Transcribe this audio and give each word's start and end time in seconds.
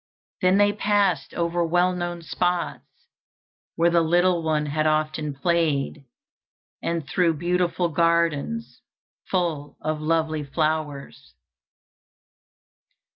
Then 0.41 0.57
they 0.57 0.73
passed 0.73 1.31
over 1.35 1.63
well 1.63 1.93
known 1.95 2.23
spots, 2.23 2.83
where 3.75 3.91
the 3.91 4.01
little 4.01 4.41
one 4.41 4.65
had 4.65 4.87
often 4.87 5.35
played, 5.35 6.05
and 6.81 7.07
through 7.07 7.35
beautiful 7.37 7.89
gardens 7.89 8.81
full 9.29 9.77
of 9.79 10.01
lovely 10.01 10.43
flowers. 10.43 11.35